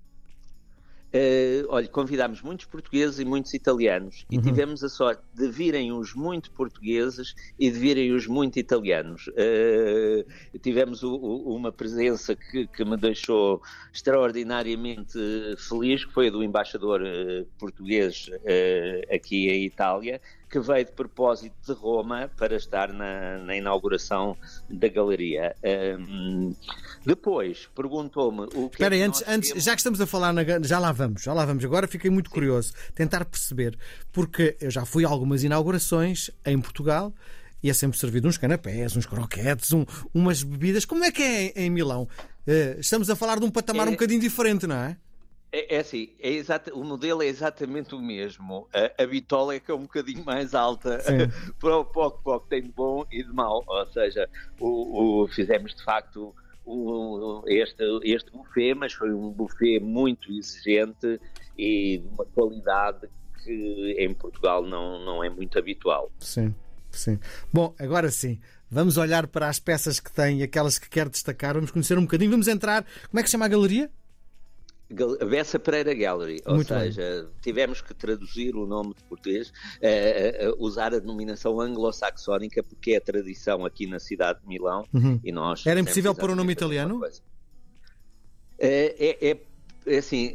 Uh, 1.12 1.66
olha, 1.68 1.88
convidámos 1.88 2.40
muitos 2.40 2.66
portugueses 2.66 3.18
e 3.18 3.24
muitos 3.24 3.52
italianos 3.52 4.24
e 4.30 4.36
uhum. 4.36 4.42
tivemos 4.42 4.84
a 4.84 4.88
sorte 4.88 5.20
de 5.34 5.48
virem 5.48 5.90
os 5.90 6.14
muito 6.14 6.52
portugueses 6.52 7.34
e 7.58 7.68
de 7.68 7.76
virem 7.76 8.12
os 8.12 8.28
muito 8.28 8.60
italianos. 8.60 9.26
Uh, 9.26 10.58
tivemos 10.60 11.02
o, 11.02 11.12
o, 11.12 11.56
uma 11.56 11.72
presença 11.72 12.36
que, 12.36 12.64
que, 12.68 12.84
me 12.84 12.96
deixou 12.96 13.60
extraordinariamente 13.92 15.18
feliz, 15.58 16.04
que 16.04 16.12
foi 16.12 16.28
a 16.28 16.30
do 16.30 16.44
embaixador 16.44 17.02
uh, 17.02 17.44
português 17.58 18.30
aqui 19.12 19.48
em 19.48 19.64
Itália, 19.64 20.20
que 20.50 20.58
veio 20.58 20.84
de 20.84 20.92
propósito 20.92 21.54
de 21.64 21.72
Roma 21.72 22.28
para 22.36 22.56
estar 22.56 22.92
na, 22.92 23.38
na 23.38 23.56
inauguração 23.56 24.36
da 24.68 24.88
galeria. 24.88 25.54
Um, 25.98 26.54
depois 27.06 27.68
perguntou-me 27.74 28.42
o 28.54 28.68
que. 28.68 28.74
Espera 28.74 28.96
é 28.96 28.98
aí, 28.98 29.02
antes, 29.04 29.22
antes, 29.28 29.64
já 29.64 29.72
que 29.72 29.78
estamos 29.78 30.00
a 30.00 30.06
falar, 30.06 30.32
na, 30.32 30.42
já 30.60 30.78
lá 30.80 30.90
vamos, 30.90 31.22
já 31.22 31.32
lá 31.32 31.46
vamos. 31.46 31.64
Agora 31.64 31.86
fiquei 31.86 32.10
muito 32.10 32.30
curioso, 32.30 32.74
tentar 32.94 33.24
perceber, 33.24 33.78
porque 34.12 34.56
eu 34.60 34.70
já 34.70 34.84
fui 34.84 35.04
a 35.04 35.08
algumas 35.08 35.44
inaugurações 35.44 36.30
em 36.44 36.60
Portugal 36.60 37.14
e 37.62 37.70
é 37.70 37.72
sempre 37.72 37.98
servido 37.98 38.26
uns 38.26 38.36
canapés, 38.36 38.96
uns 38.96 39.06
croquetes, 39.06 39.72
um, 39.72 39.86
umas 40.12 40.42
bebidas. 40.42 40.84
Como 40.84 41.04
é 41.04 41.12
que 41.12 41.22
é 41.22 41.52
em 41.62 41.70
Milão? 41.70 42.08
Uh, 42.46 42.80
estamos 42.80 43.08
a 43.08 43.14
falar 43.14 43.38
de 43.38 43.44
um 43.44 43.50
patamar 43.50 43.86
é... 43.86 43.90
um 43.90 43.92
bocadinho 43.92 44.20
diferente, 44.20 44.66
não 44.66 44.76
é? 44.76 44.96
É, 45.52 45.76
é 45.76 45.78
assim, 45.80 46.10
é 46.20 46.30
exata, 46.30 46.72
o 46.72 46.84
modelo 46.84 47.22
é 47.22 47.26
exatamente 47.26 47.94
o 47.94 48.00
mesmo. 48.00 48.68
A, 48.72 49.02
a 49.02 49.06
bitola 49.06 49.54
é 49.54 49.60
que 49.60 49.70
é 49.70 49.74
um 49.74 49.82
bocadinho 49.82 50.24
mais 50.24 50.54
alta 50.54 51.02
para 51.58 51.76
o 51.76 51.84
pouco, 51.84 52.22
pouco 52.22 52.46
tem 52.48 52.62
de 52.62 52.72
bom 52.72 53.04
e 53.10 53.22
de 53.22 53.32
mau. 53.32 53.64
Ou 53.66 53.86
seja, 53.86 54.28
o, 54.58 55.22
o 55.22 55.28
fizemos 55.28 55.74
de 55.74 55.82
facto 55.82 56.34
o, 56.64 57.42
este, 57.46 57.82
este 58.04 58.30
buffet, 58.30 58.74
mas 58.74 58.92
foi 58.92 59.12
um 59.12 59.30
buffet 59.30 59.80
muito 59.80 60.30
exigente 60.32 61.20
e 61.58 61.98
de 61.98 62.08
uma 62.08 62.24
qualidade 62.26 63.08
que 63.42 63.96
em 63.98 64.14
Portugal 64.14 64.64
não, 64.64 65.04
não 65.04 65.24
é 65.24 65.28
muito 65.28 65.58
habitual. 65.58 66.12
Sim, 66.20 66.54
sim. 66.90 67.18
Bom, 67.52 67.74
agora 67.78 68.10
sim. 68.10 68.38
Vamos 68.70 68.96
olhar 68.96 69.26
para 69.26 69.48
as 69.48 69.58
peças 69.58 69.98
que 69.98 70.12
tem, 70.12 70.44
aquelas 70.44 70.78
que 70.78 70.88
quer 70.88 71.08
destacar. 71.08 71.54
Vamos 71.54 71.72
conhecer 71.72 71.98
um 71.98 72.02
bocadinho. 72.02 72.30
Vamos 72.30 72.46
entrar. 72.46 72.86
Como 73.08 73.18
é 73.18 73.22
que 73.22 73.28
se 73.28 73.32
chama 73.32 73.46
a 73.46 73.48
galeria? 73.48 73.90
Bessa 75.28 75.58
Pereira 75.58 75.94
Gallery, 75.94 76.42
ou 76.44 76.56
Muito 76.56 76.68
seja, 76.68 77.22
bem. 77.22 77.30
tivemos 77.40 77.80
que 77.80 77.94
traduzir 77.94 78.56
o 78.56 78.66
nome 78.66 78.94
de 78.94 79.02
português, 79.04 79.48
uh, 79.48 80.50
uh, 80.50 80.56
usar 80.58 80.94
a 80.94 80.98
denominação 80.98 81.60
anglo-saxónica, 81.60 82.62
porque 82.62 82.92
é 82.92 82.96
a 82.96 83.00
tradição 83.00 83.64
aqui 83.64 83.86
na 83.86 84.00
cidade 84.00 84.40
de 84.40 84.48
Milão 84.48 84.84
uhum. 84.92 85.20
e 85.22 85.30
nós. 85.30 85.64
Era 85.64 85.78
impossível 85.78 86.14
pôr 86.14 86.30
o 86.30 86.32
um 86.32 86.36
nome 86.36 86.52
italiano? 86.52 87.00
É, 88.58 89.18
é, 89.28 89.38
é, 89.86 89.96
assim, 89.96 90.34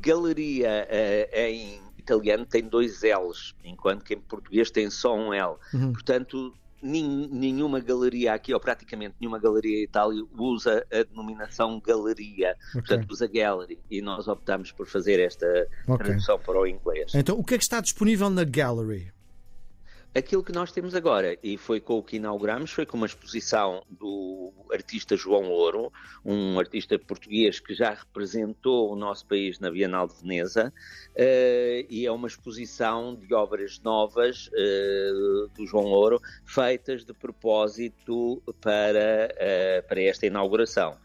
galeria 0.00 0.88
em 1.32 1.82
italiano 2.02 2.44
tem 2.44 2.64
dois 2.64 3.02
L's, 3.02 3.54
enquanto 3.64 4.04
que 4.04 4.14
em 4.14 4.20
português 4.20 4.70
tem 4.70 4.90
só 4.90 5.14
um 5.14 5.32
L. 5.32 5.56
Uhum. 5.72 5.92
Portanto, 5.92 6.52
nenhuma 6.82 7.80
galeria 7.80 8.34
aqui, 8.34 8.52
ou 8.52 8.60
praticamente 8.60 9.14
nenhuma 9.20 9.38
galeria 9.38 9.80
em 9.80 9.84
Itália, 9.84 10.24
usa 10.36 10.84
a 10.92 11.02
denominação 11.04 11.80
galeria, 11.80 12.56
okay. 12.70 12.80
portanto 12.80 13.10
usa 13.10 13.26
gallery, 13.26 13.78
e 13.90 14.02
nós 14.02 14.26
optamos 14.26 14.72
por 14.72 14.86
fazer 14.86 15.20
esta 15.20 15.46
okay. 15.86 16.06
tradução 16.06 16.38
para 16.38 16.60
o 16.60 16.66
inglês. 16.66 17.12
Então, 17.14 17.38
o 17.38 17.44
que 17.44 17.54
é 17.54 17.58
que 17.58 17.64
está 17.64 17.80
disponível 17.80 18.28
na 18.28 18.44
gallery? 18.44 19.11
Aquilo 20.14 20.44
que 20.44 20.52
nós 20.52 20.70
temos 20.70 20.94
agora, 20.94 21.38
e 21.42 21.56
foi 21.56 21.80
com 21.80 21.96
o 21.96 22.02
que 22.02 22.16
inauguramos, 22.16 22.70
foi 22.70 22.84
com 22.84 22.98
uma 22.98 23.06
exposição 23.06 23.82
do 23.88 24.52
artista 24.70 25.16
João 25.16 25.48
Ouro, 25.50 25.90
um 26.22 26.58
artista 26.58 26.98
português 26.98 27.58
que 27.58 27.74
já 27.74 27.94
representou 27.94 28.92
o 28.92 28.96
nosso 28.96 29.26
país 29.26 29.58
na 29.58 29.70
Bienal 29.70 30.06
de 30.06 30.20
Veneza, 30.20 30.70
uh, 31.12 31.86
e 31.88 32.04
é 32.04 32.12
uma 32.12 32.28
exposição 32.28 33.14
de 33.14 33.32
obras 33.32 33.80
novas 33.80 34.48
uh, 34.48 35.48
do 35.56 35.66
João 35.66 35.86
Ouro, 35.86 36.20
feitas 36.44 37.06
de 37.06 37.14
propósito 37.14 38.42
para, 38.60 39.30
uh, 39.32 39.88
para 39.88 40.02
esta 40.02 40.26
inauguração. 40.26 40.98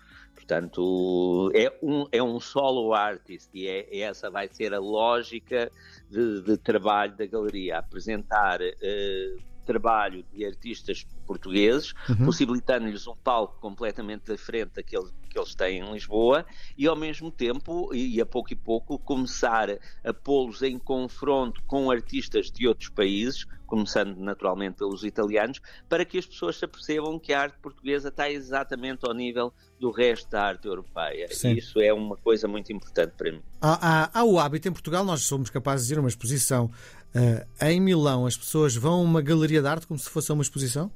Portanto, 0.48 1.51
é 1.54 1.77
um, 1.84 2.08
é 2.10 2.24
um 2.24 2.39
solo 2.39 2.94
artist 2.94 3.50
e 3.54 3.68
é, 3.68 4.00
essa 4.00 4.30
vai 4.30 4.48
ser 4.48 4.74
a 4.74 4.80
lógica 4.80 5.70
de, 6.10 6.42
de 6.42 6.56
trabalho 6.56 7.18
da 7.18 7.25
galeria, 7.25 7.80
apresentar 7.80 8.62
uh, 8.62 9.42
trabalho 9.68 10.26
de 10.34 10.46
artistas 10.46 11.06
portugueses, 11.28 11.94
uhum. 12.10 12.26
possibilitando-lhes 12.26 13.06
um 13.06 13.16
palco 13.16 13.60
completamente 13.60 14.32
diferente 14.32 14.72
daquele 14.76 15.10
que 15.30 15.38
eles 15.38 15.54
têm 15.54 15.82
em 15.82 15.94
Lisboa 15.94 16.46
e, 16.78 16.88
ao 16.88 16.96
mesmo 16.96 17.30
tempo, 17.30 17.94
e 17.94 18.20
a 18.20 18.26
pouco 18.26 18.52
e 18.54 18.56
pouco, 18.56 18.98
começar 18.98 19.70
a 20.04 20.14
pô-los 20.14 20.62
em 20.64 20.80
confronto 20.80 21.62
com 21.68 21.92
artistas 21.92 22.50
de 22.50 22.68
outros 22.68 22.90
países, 22.90 23.46
começando 23.68 24.18
naturalmente 24.18 24.78
pelos 24.78 25.04
italianos, 25.04 25.60
para 25.90 26.06
que 26.06 26.18
as 26.18 26.26
pessoas 26.26 26.58
se 26.58 26.64
apercebam 26.64 27.20
que 27.20 27.34
a 27.34 27.42
arte 27.42 27.58
portuguesa 27.62 28.08
está 28.08 28.32
exatamente 28.32 29.06
ao 29.06 29.14
nível 29.14 29.54
do 29.78 29.92
resto 29.92 30.32
da 30.32 30.42
arte 30.42 30.66
europeia. 30.68 31.28
Sim. 31.30 31.52
Isso 31.52 31.80
é 31.80 31.94
uma 31.94 32.16
coisa 32.16 32.48
muito 32.48 32.72
importante 32.72 33.14
para 33.18 33.32
mim. 33.32 33.42
Há, 33.62 34.06
há, 34.06 34.20
há 34.22 34.24
o 34.24 34.40
hábito 34.40 34.70
em 34.70 34.72
Portugal, 34.72 35.04
nós 35.04 35.24
somos 35.24 35.50
capazes 35.50 35.88
de 35.88 35.94
ir 35.94 35.98
a 35.98 36.00
uma 36.00 36.10
exposição 36.10 36.72
uh, 37.18 37.66
em 37.66 37.82
Milão, 37.82 38.26
as 38.26 38.38
pessoas 38.38 38.76
vão 38.76 38.94
a 38.94 39.04
uma 39.04 39.22
galeria 39.22 39.62
de 39.62 39.68
arte 39.68 39.88
como 39.88 40.00
se 40.00 40.10
fosse 40.10 40.32
uma 40.32 40.42
exposição? 40.42 40.92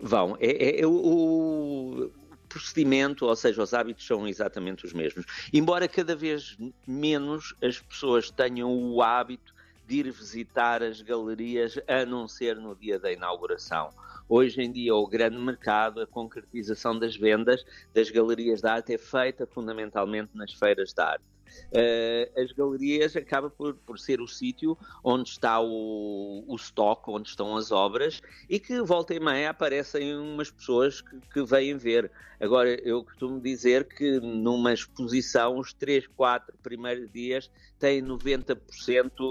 Vão. 0.00 0.36
É, 0.40 0.50
é, 0.50 0.80
é 0.80 0.86
o, 0.86 2.10
procedimento, 2.52 3.24
ou 3.24 3.34
seja, 3.34 3.62
os 3.62 3.72
hábitos 3.72 4.06
são 4.06 4.28
exatamente 4.28 4.84
os 4.84 4.92
mesmos. 4.92 5.24
Embora 5.52 5.88
cada 5.88 6.14
vez 6.14 6.56
menos 6.86 7.54
as 7.62 7.80
pessoas 7.80 8.30
tenham 8.30 8.70
o 8.70 9.02
hábito 9.02 9.54
de 9.86 9.96
ir 9.96 10.10
visitar 10.10 10.82
as 10.82 11.00
galerias, 11.00 11.78
a 11.88 12.04
não 12.04 12.28
ser 12.28 12.56
no 12.56 12.74
dia 12.76 12.98
da 12.98 13.10
inauguração. 13.10 13.90
Hoje 14.28 14.60
em 14.62 14.70
dia, 14.70 14.94
o 14.94 15.06
grande 15.06 15.38
mercado, 15.38 16.00
a 16.00 16.06
concretização 16.06 16.98
das 16.98 17.16
vendas 17.16 17.64
das 17.92 18.10
galerias 18.10 18.60
de 18.60 18.68
arte 18.68 18.94
é 18.94 18.98
feita 18.98 19.46
fundamentalmente 19.46 20.30
nas 20.34 20.52
feiras 20.52 20.92
de 20.92 21.02
arte. 21.02 21.31
Uh, 21.72 22.40
as 22.40 22.52
galerias 22.52 23.16
acaba 23.16 23.48
por, 23.48 23.74
por 23.74 23.98
ser 23.98 24.20
o 24.20 24.28
sítio 24.28 24.76
onde 25.02 25.30
está 25.30 25.60
o, 25.60 26.44
o 26.46 26.56
stock, 26.56 27.10
onde 27.10 27.28
estão 27.28 27.56
as 27.56 27.70
obras 27.70 28.20
e 28.48 28.58
que 28.60 28.80
volta 28.82 29.14
e 29.14 29.20
meia 29.20 29.50
aparecem 29.50 30.16
umas 30.16 30.50
pessoas 30.50 31.00
que, 31.00 31.20
que 31.32 31.42
vêm 31.42 31.76
ver. 31.76 32.10
Agora, 32.42 32.70
eu 32.82 33.04
costumo 33.04 33.40
dizer 33.40 33.84
que 33.84 34.18
numa 34.18 34.72
exposição, 34.72 35.58
os 35.58 35.72
3, 35.72 36.08
4 36.08 36.52
primeiros 36.60 37.10
dias 37.12 37.48
têm 37.78 38.02
90% 38.02 38.58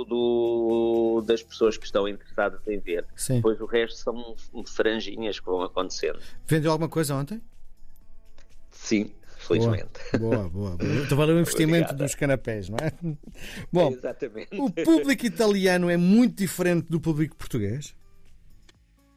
do, 0.07 1.21
das 1.25 1.43
pessoas 1.43 1.77
que 1.77 1.85
estão 1.85 2.07
interessadas 2.07 2.65
em 2.67 2.79
ver. 2.79 3.05
Sim. 3.15 3.35
Depois 3.35 3.59
o 3.59 3.65
resto 3.65 3.97
são 3.97 4.35
franjinhas 4.65 5.39
que 5.39 5.45
vão 5.45 5.61
acontecendo. 5.61 6.19
Vendeu 6.47 6.71
alguma 6.71 6.87
coisa 6.89 7.13
ontem? 7.13 7.41
Sim, 8.71 9.13
felizmente. 9.51 10.19
Boa, 10.19 10.49
boa, 10.49 10.77
boa. 10.77 10.93
Então 11.05 11.17
valeu 11.17 11.35
o 11.35 11.39
investimento 11.39 11.93
dos 11.93 12.15
canapés, 12.15 12.69
não 12.69 12.77
é? 12.77 12.91
Bom, 13.71 13.91
Exatamente. 13.91 14.49
o 14.53 14.69
público 14.69 15.25
italiano 15.25 15.89
é 15.89 15.97
muito 15.97 16.35
diferente 16.35 16.87
do 16.89 16.99
público 16.99 17.35
português? 17.35 17.95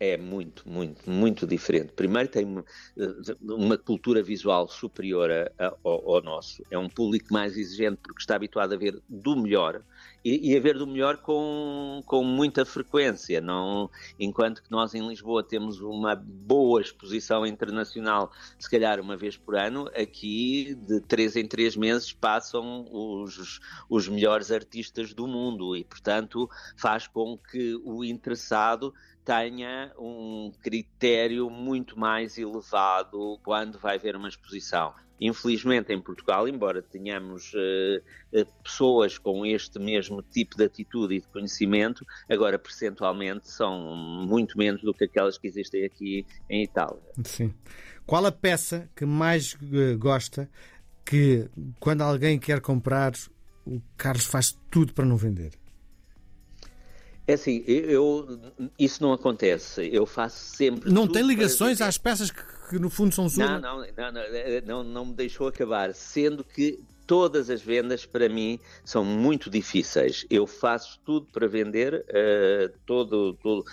É 0.00 0.16
muito, 0.16 0.68
muito, 0.68 1.08
muito 1.08 1.46
diferente. 1.46 1.92
Primeiro, 1.92 2.28
tem 2.28 2.44
uma, 2.44 2.64
uma 3.40 3.78
cultura 3.78 4.22
visual 4.22 4.68
superior 4.68 5.30
a, 5.30 5.50
a, 5.58 5.74
ao, 5.84 6.16
ao, 6.16 6.22
nosso. 6.22 6.62
É 6.68 6.76
um 6.76 6.88
público 6.88 7.32
mais 7.32 7.56
exigente 7.56 8.00
porque 8.02 8.20
está 8.20 8.34
habituado 8.34 8.72
a 8.72 8.76
ver 8.76 9.00
do 9.08 9.36
melhor 9.36 9.82
e, 10.24 10.52
e 10.52 10.56
a 10.56 10.60
ver 10.60 10.76
do 10.76 10.86
melhor 10.86 11.18
com, 11.18 12.02
com 12.06 12.24
muita 12.24 12.64
frequência. 12.64 13.40
Não, 13.40 13.88
enquanto 14.18 14.62
que 14.62 14.70
nós 14.70 14.94
em 14.94 15.06
Lisboa 15.06 15.44
temos 15.44 15.80
uma 15.80 16.16
boa 16.16 16.80
exposição 16.80 17.46
internacional, 17.46 18.32
se 18.58 18.68
calhar 18.68 19.00
uma 19.00 19.16
vez 19.16 19.36
por 19.36 19.54
ano, 19.54 19.88
aqui 19.94 20.74
de 20.74 21.00
três 21.02 21.36
em 21.36 21.46
três 21.46 21.76
meses 21.76 22.12
passam 22.12 22.86
os, 22.90 23.60
os 23.88 24.08
melhores 24.08 24.50
artistas 24.50 25.14
do 25.14 25.28
mundo 25.28 25.76
e, 25.76 25.84
portanto, 25.84 26.50
faz 26.76 27.06
com 27.06 27.38
que 27.38 27.78
o 27.84 28.04
interessado 28.04 28.92
tenha 29.24 29.92
um 29.98 30.52
critério 30.62 31.48
muito 31.48 31.98
mais 31.98 32.36
elevado 32.36 33.38
quando 33.42 33.78
vai 33.78 33.98
ver 33.98 34.16
uma 34.16 34.28
exposição. 34.28 34.92
Infelizmente, 35.20 35.92
em 35.92 36.00
Portugal, 36.00 36.46
embora 36.48 36.82
tenhamos 36.82 37.52
uh, 37.54 38.46
pessoas 38.62 39.16
com 39.16 39.46
este 39.46 39.78
mesmo 39.78 40.20
tipo 40.22 40.56
de 40.56 40.64
atitude 40.64 41.14
e 41.14 41.20
de 41.20 41.28
conhecimento, 41.28 42.04
agora 42.28 42.58
percentualmente 42.58 43.48
são 43.48 43.94
muito 43.96 44.58
menos 44.58 44.82
do 44.82 44.92
que 44.92 45.04
aquelas 45.04 45.38
que 45.38 45.46
existem 45.46 45.84
aqui 45.84 46.26
em 46.50 46.64
Itália. 46.64 47.00
Sim. 47.24 47.54
Qual 48.04 48.26
a 48.26 48.32
peça 48.32 48.90
que 48.94 49.06
mais 49.06 49.54
uh, 49.54 49.96
gosta 49.96 50.50
que, 51.04 51.48
quando 51.78 52.02
alguém 52.02 52.38
quer 52.38 52.60
comprar, 52.60 53.12
o 53.64 53.80
Carlos 53.96 54.26
faz 54.26 54.58
tudo 54.70 54.92
para 54.92 55.06
não 55.06 55.16
vender? 55.16 55.52
É 57.26 57.34
assim, 57.34 57.64
eu, 57.66 58.38
isso 58.78 59.02
não 59.02 59.12
acontece. 59.12 59.88
Eu 59.90 60.04
faço 60.04 60.56
sempre. 60.56 60.90
Não 60.90 61.08
tem 61.08 61.22
ligações 61.22 61.80
às 61.80 61.96
peças 61.96 62.30
que, 62.30 62.42
que, 62.68 62.78
no 62.78 62.90
fundo 62.90 63.14
são 63.14 63.28
suas? 63.28 63.48
Não, 63.48 63.60
não, 63.60 63.78
não, 63.78 64.12
não, 64.12 64.62
não, 64.66 64.84
não 64.84 65.06
me 65.06 65.14
deixou 65.14 65.48
acabar. 65.48 65.94
Sendo 65.94 66.44
que 66.44 66.84
todas 67.06 67.50
as 67.50 67.62
vendas 67.62 68.04
para 68.04 68.28
mim 68.28 68.58
são 68.84 69.04
muito 69.04 69.48
difíceis. 69.48 70.26
Eu 70.28 70.46
faço 70.46 71.00
tudo 71.04 71.26
para 71.32 71.46
vender, 71.46 71.94
uh, 71.94 72.78
todo, 72.84 73.34
todo, 73.34 73.64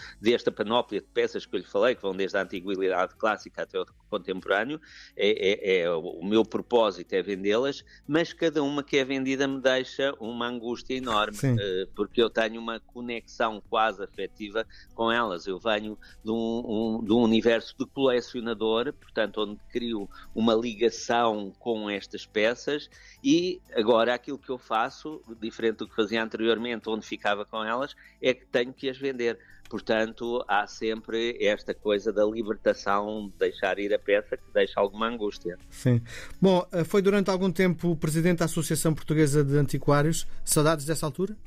panóplia 0.56 1.02
de 1.02 1.08
peças 1.08 1.46
que 1.46 1.56
eu 1.56 1.60
lhe 1.60 1.66
falei, 1.66 1.96
que 1.96 2.02
vão 2.02 2.16
desde 2.16 2.38
a 2.38 2.44
antiguidade 2.44 3.16
clássica 3.16 3.64
até 3.64 3.80
o 3.80 3.86
contemporâneo, 4.12 4.80
é, 5.16 5.80
é, 5.80 5.80
é 5.80 5.90
o 5.90 6.24
meu 6.24 6.44
propósito 6.44 7.14
é 7.14 7.22
vendê-las, 7.22 7.84
mas 8.06 8.34
cada 8.34 8.62
uma 8.62 8.84
que 8.84 8.98
é 8.98 9.06
vendida 9.06 9.48
me 9.48 9.62
deixa 9.62 10.14
uma 10.20 10.48
angústia 10.48 10.96
enorme, 10.96 11.38
uh, 11.38 11.88
porque 11.96 12.22
eu 12.22 12.30
tenho 12.30 12.60
uma 12.60 12.80
conexão 12.82 13.64
quase 13.70 14.04
afetiva 14.04 14.68
com 14.94 15.10
elas. 15.10 15.48
Eu 15.48 15.58
venho 15.58 15.98
de 16.24 16.30
um, 16.30 16.36
um, 16.36 17.04
de 17.04 17.14
um 17.14 17.22
universo 17.22 17.74
de 17.80 17.86
colecionador, 17.86 18.92
portanto, 18.94 19.42
onde 19.42 19.60
crio 19.72 20.10
uma 20.36 20.54
ligação 20.54 21.54
com 21.58 21.90
estas 21.90 22.26
peças 22.26 22.90
e 23.24 23.62
agora 23.74 24.14
aquilo 24.14 24.38
que 24.38 24.50
eu 24.50 24.58
faço, 24.58 25.22
diferente 25.40 25.78
do 25.78 25.88
que 25.88 25.96
fazia 25.96 26.22
anteriormente, 26.22 26.90
onde 26.90 27.06
ficava 27.06 27.46
com 27.46 27.64
elas, 27.64 27.96
é 28.22 28.34
que 28.34 28.46
tenho 28.46 28.74
que 28.74 28.90
as 28.90 28.98
vender. 28.98 29.40
Portanto, 29.72 30.44
há 30.50 30.68
sempre 30.68 31.38
esta 31.40 31.74
coisa 31.74 32.12
da 32.12 32.26
libertação 32.26 33.30
de 33.30 33.38
deixar 33.40 33.80
ir 33.80 33.94
a 33.94 33.98
peça 33.98 34.36
que 34.36 34.44
deixa 34.54 34.82
alguma 34.82 35.08
angústia. 35.08 35.58
Sim. 35.70 36.02
Bom, 36.42 36.68
eh, 36.74 36.84
foi 36.84 37.02
durante 37.02 37.30
algum 37.30 37.50
tempo 37.50 37.96
presidente 37.96 38.40
da 38.40 38.46
Associação 38.46 38.94
Portuguesa 38.94 39.46
de 39.46 39.58
Antiquários. 39.58 40.28
Saudades 40.44 40.86
dessa 40.86 41.06
altura? 41.06 41.38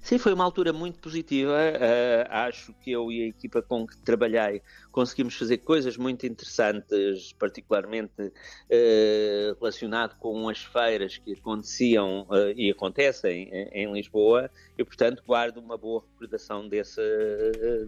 Sim, 0.00 0.18
foi 0.18 0.32
uma 0.32 0.44
altura 0.44 0.72
muito 0.72 0.98
positiva. 0.98 1.52
Uh, 1.52 2.26
acho 2.30 2.72
que 2.82 2.90
eu 2.90 3.10
e 3.10 3.22
a 3.22 3.26
equipa 3.28 3.62
com 3.62 3.86
que 3.86 3.96
trabalhei 3.98 4.62
conseguimos 4.90 5.34
fazer 5.34 5.58
coisas 5.58 5.96
muito 5.96 6.26
interessantes, 6.26 7.32
particularmente 7.38 8.20
uh, 8.20 9.58
relacionado 9.58 10.16
com 10.18 10.48
as 10.48 10.62
feiras 10.64 11.18
que 11.18 11.32
aconteciam 11.32 12.22
uh, 12.22 12.52
e 12.56 12.70
acontecem 12.70 13.48
em, 13.52 13.84
em, 13.84 13.92
Lisboa, 13.92 14.50
e 14.76 14.84
portanto 14.84 15.22
guardo 15.26 15.58
uma 15.58 15.76
boa 15.76 16.02
recordação 16.12 16.68
desse, 16.68 17.00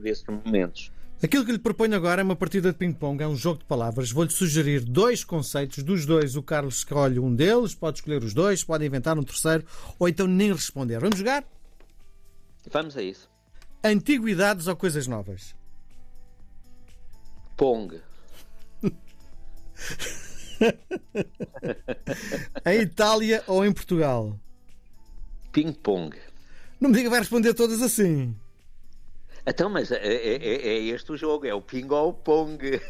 desses 0.03 0.25
momentos. 0.27 0.91
Aquilo 1.23 1.45
que 1.45 1.53
lhe 1.53 1.59
proponho 1.59 1.95
agora 1.97 2.21
é 2.21 2.25
uma 2.25 2.37
partida 2.37 2.71
de 2.71 2.77
ping-pong, 2.77 3.23
é 3.23 3.27
um 3.27 3.37
jogo 3.37 3.61
de 3.61 3.65
palavras. 3.65 4.11
Vou-lhe 4.11 4.31
sugerir 4.31 4.81
dois 4.81 5.25
conceitos. 5.25 5.83
Dos 5.83 6.05
dois, 6.05 6.37
o 6.37 6.43
Carlos 6.43 6.79
escolhe 6.79 7.19
um 7.19 7.35
deles, 7.35 7.75
pode 7.75 7.99
escolher 7.99 8.23
os 8.23 8.35
dois, 8.35 8.63
pode 8.63 8.85
inventar 8.85 9.19
um 9.19 9.23
terceiro, 9.23 9.65
ou 9.99 10.09
então 10.09 10.27
nem 10.27 10.53
responder. 10.53 11.01
Vamos 11.01 11.19
jogar? 11.19 11.45
Vamos 12.71 12.97
a 12.97 13.03
isso. 13.03 13.29
Antiguidades 13.83 14.67
ou 14.67 14.77
coisas 14.77 15.07
novas? 15.07 15.55
Pong. 17.57 18.01
em 22.67 22.81
Itália 22.81 23.45
ou 23.47 23.65
em 23.65 23.73
Portugal? 23.73 24.39
Ping-pong. 25.53 26.17
Não 26.81 26.91
me 26.91 26.97
diga 26.97 27.07
que 27.07 27.11
vai 27.11 27.21
responder 27.21 27.55
todas 27.55 27.81
assim. 27.83 28.35
Então, 29.47 29.69
mas 29.69 29.93
é, 29.93 29.97
é, 29.97 30.37
é, 30.37 30.69
é, 30.69 30.79
este 30.87 31.13
o 31.13 31.17
jogo, 31.17 31.47
é 31.47 31.55
o 31.55 31.61
ping 31.61 31.87
ou 31.91 32.09
o 32.09 32.15
pong. 32.15 32.81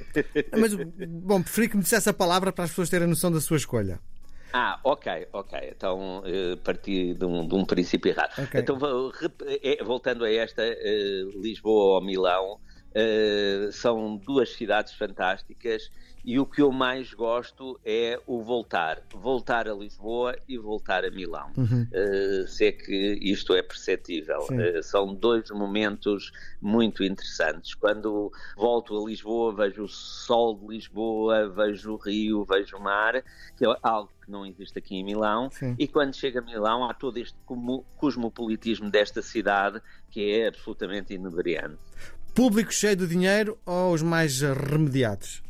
Mas, 0.57 0.73
bom, 1.09 1.43
preferi 1.43 1.69
que 1.69 1.77
me 1.77 1.83
dissesse 1.83 2.09
a 2.09 2.15
palavra 2.15 2.53
para 2.53 2.65
as 2.65 2.71
pessoas 2.71 2.89
terem 2.89 3.09
noção 3.09 3.31
da 3.31 3.41
sua 3.41 3.57
escolha. 3.57 3.99
Ah, 4.57 4.79
ok, 4.85 5.27
ok. 5.33 5.53
Então 5.77 6.21
uh, 6.21 6.57
parti 6.63 7.13
de 7.13 7.25
um, 7.25 7.45
de 7.45 7.55
um 7.57 7.65
princípio 7.67 8.11
errado. 8.13 8.31
Okay. 8.39 8.61
Então, 8.61 8.79
eh, 9.65 9.83
voltando 9.83 10.25
a 10.25 10.31
esta, 10.33 10.63
uh, 10.63 11.43
Lisboa 11.43 11.97
ou 11.97 12.01
Milão, 12.01 12.61
uh, 12.95 13.73
são 13.73 14.17
duas 14.17 14.53
cidades 14.53 14.93
fantásticas 14.95 15.91
e 16.25 16.41
o 16.41 16.47
que 16.47 16.63
eu 16.63 16.73
mais 16.73 17.13
gosto 17.13 17.79
é 17.85 18.19
o 18.27 18.43
voltar. 18.43 19.03
Voltar 19.13 19.69
a 19.69 19.75
Lisboa 19.75 20.35
e 20.49 20.57
voltar 20.57 21.05
a 21.05 21.11
Milão. 21.11 21.53
Uhum. 21.55 21.87
Uh, 21.93 22.49
se 22.49 22.65
é 22.65 22.73
que 22.73 23.19
isto 23.21 23.55
é 23.55 23.63
perceptível. 23.63 24.39
Uh, 24.51 24.83
são 24.83 25.15
dois 25.15 25.51
momentos 25.51 26.33
muito 26.63 27.05
interessantes. 27.05 27.75
Quando 27.75 28.33
volto 28.57 28.97
a 28.97 29.07
Lisboa, 29.07 29.55
vejo 29.55 29.83
o 29.83 29.89
sol 29.89 30.59
de 30.59 30.67
Lisboa, 30.69 31.51
vejo 31.51 31.93
o 31.93 31.97
rio, 31.97 32.43
vejo 32.43 32.79
o 32.79 32.81
mar, 32.81 33.23
que 33.55 33.67
é 33.67 33.77
algo 33.83 34.11
que 34.25 34.31
não 34.31 34.47
existe 34.47 34.79
aqui 34.79 34.97
em 34.97 35.05
Milão. 35.05 35.51
Sim. 35.51 35.77
E 35.79 35.87
quando 35.87 36.17
chega 36.17 36.39
a 36.41 36.43
Milão, 36.43 36.89
há 36.89 36.95
todo 36.95 37.19
este 37.19 37.37
cosmopolitismo 37.99 38.91
desta 38.91 39.21
cidade 39.21 39.79
que 40.11 40.33
é 40.33 40.49
absolutamente 40.49 41.13
inebriante. 41.13 41.77
Público 42.35 42.75
cheio 42.75 42.97
de 42.97 43.07
dinheiro 43.07 43.57
ou 43.65 43.93
os 43.95 44.03
mais 44.03 44.41
remediados? 44.41 45.41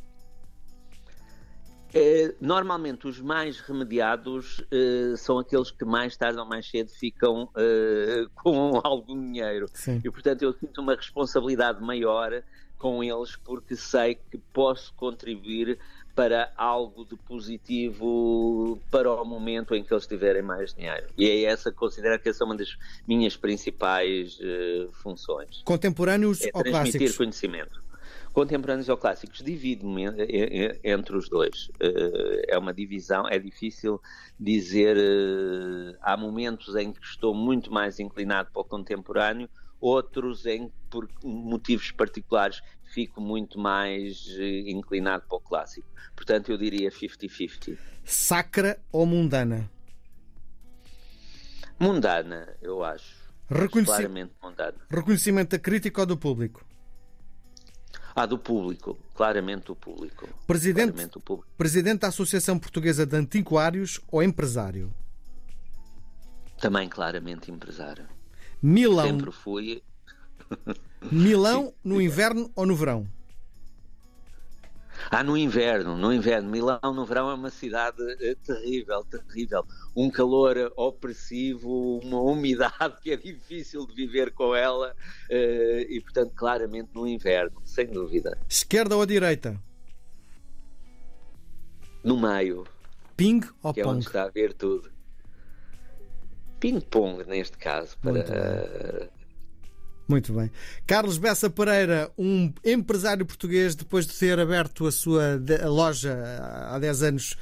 É, 1.95 2.35
normalmente 2.41 3.07
os 3.07 3.21
mais 3.21 3.61
remediados 3.61 4.59
uh, 4.59 5.17
são 5.17 5.39
aqueles 5.39 5.71
que 5.71 5.85
mais 5.85 6.17
tarde 6.17 6.39
ou 6.39 6.45
mais 6.45 6.69
cedo 6.69 6.91
ficam 6.91 7.45
uh, 7.45 8.31
com 8.35 8.81
algum 8.85 9.19
dinheiro. 9.19 9.67
Sim. 9.73 10.01
E 10.05 10.11
portanto 10.11 10.43
eu 10.43 10.53
sinto 10.53 10.83
uma 10.83 10.95
responsabilidade 10.95 11.81
maior 11.81 12.43
com 12.77 13.03
eles 13.03 13.37
porque 13.37 13.77
sei 13.77 14.17
que 14.17 14.37
posso 14.53 14.93
contribuir 14.95 15.79
para 16.15 16.53
algo 16.57 17.05
de 17.05 17.17
positivo 17.17 18.79
para 18.91 19.13
o 19.13 19.25
momento 19.25 19.75
em 19.75 19.83
que 19.83 19.93
eles 19.93 20.07
tiverem 20.07 20.43
mais 20.43 20.73
dinheiro. 20.73 21.07
E 21.19 21.29
é 21.29 21.43
essa, 21.45 21.73
considero 21.73 22.21
que 22.21 22.29
essa 22.29 22.45
é 22.45 22.47
uma 22.47 22.57
das 22.57 22.77
minhas 23.07 23.37
principais 23.37 24.39
uh, 24.39 24.93
funções. 24.93 25.63
Contemporâneos 25.65 26.43
é 26.43 26.51
ou 26.55 26.63
transmitir 26.63 27.01
clássicos? 27.01 27.17
conhecimento 27.17 27.85
contemporâneos 28.35 28.89
ou 28.89 28.97
clássicos, 28.97 29.43
divido-me 29.43 30.07
entre 30.83 31.17
os 31.17 31.29
dois. 31.29 31.71
Eh, 31.79 32.47
é 32.49 32.59
uma 32.59 32.75
divisão, 32.75 33.29
é 33.29 33.39
difícil 33.39 34.01
dizer. 34.39 34.97
Eh, 34.97 35.97
há 36.03 36.17
momentos 36.17 36.75
em 36.75 36.93
que 36.93 37.01
estou 37.07 37.33
muito 37.33 37.73
mais 37.73 38.01
inclinado 38.01 38.51
para 38.53 38.61
o 38.61 38.65
contemporâneo, 38.65 39.49
outros 39.85 40.47
em 40.47 40.69
que, 40.69 40.75
por 40.89 41.09
motivos 41.23 41.91
particulares, 41.91 42.63
fico 42.83 43.21
muito 43.21 43.59
mais 43.59 44.27
eh, 44.39 44.71
inclinado 44.71 45.25
para 45.29 45.37
o 45.37 45.41
clássico. 45.41 45.87
Portanto, 46.17 46.51
eu 46.51 46.57
diria 46.57 46.91
50-50. 46.91 47.77
Sacra 48.05 48.81
ou 48.91 49.05
mundana? 49.05 49.71
Mundana, 51.79 52.57
eu 52.63 52.83
acho. 52.83 53.25
Reconheci... 53.49 53.91
Claramente 53.91 54.33
mundana. 54.43 54.79
Reconhecimento 54.89 55.51
da 55.51 55.59
crítica 55.59 56.01
ou 56.01 56.07
do 56.07 56.17
público? 56.17 56.65
Ah, 58.17 58.27
do 58.27 58.39
público, 58.39 58.97
claramente 59.13 59.67
do 59.67 59.77
público. 59.77 60.29
Presidente, 60.47 60.93
claramente 60.93 61.13
do 61.15 61.21
público. 61.21 61.49
presidente 61.59 62.01
da 62.01 62.09
Associação 62.09 62.59
Portuguesa 62.59 63.05
de 63.05 63.17
Antiquários 63.17 64.01
ou 64.11 64.23
empresário? 64.23 64.95
Também 66.61 66.89
claramente 66.89 67.51
empresário. 67.51 68.07
Milão. 68.67 69.07
Sempre 69.07 69.31
fui. 69.31 69.83
Milão 71.13 71.75
no 71.85 72.01
inverno 72.01 72.51
ou 72.57 72.65
no 72.65 72.75
verão? 72.75 73.07
Ah, 75.11 75.23
no 75.23 75.37
inverno, 75.37 75.99
no 75.99 76.11
inverno. 76.11 76.51
Milão 76.51 76.81
no 76.83 77.05
verão 77.05 77.29
é 77.29 77.35
uma 77.35 77.51
cidade 77.51 78.01
uh, 78.01 78.37
terrível, 78.37 79.05
terrível. 79.05 79.67
Um 79.95 80.11
calor 80.11 80.73
opressivo, 80.77 82.01
uma 82.03 82.23
umidade 82.23 82.95
que 83.03 83.11
é 83.11 83.19
difícil 83.19 83.87
de 83.87 83.95
viver 83.95 84.33
com 84.33 84.55
ela 84.55 84.97
uh, 85.31 85.81
e, 85.87 86.01
portanto, 86.01 86.33
claramente 86.35 86.89
no 86.95 87.07
inverno, 87.07 87.61
sem 87.67 87.87
dúvida. 87.87 88.39
Esquerda 88.49 88.97
ou 88.97 89.05
direita? 89.05 89.61
No 92.03 92.19
meio. 92.19 92.65
Ping 93.15 93.43
ou 93.63 93.75
que 93.75 93.83
pong? 93.83 93.93
É 93.93 93.97
onde 93.97 94.07
está 94.07 94.23
a 94.23 94.31
ver 94.31 94.55
tudo. 94.55 94.94
Ping-pong, 96.65 97.27
neste 97.27 97.59
caso, 97.59 97.95
para 98.01 99.11
muito 100.09 100.33
bem. 100.33 100.51
Carlos 100.87 101.19
Bessa 101.19 101.51
Pereira, 101.51 102.11
um 102.17 102.51
empresário 102.65 103.27
português, 103.27 103.75
depois 103.75 104.07
de 104.07 104.15
ter 104.15 104.41
aberto 104.41 104.87
a 104.87 104.93
sua 104.93 105.39
loja 105.67 106.17
há 106.71 106.79
10 106.79 107.03
anos 107.03 107.37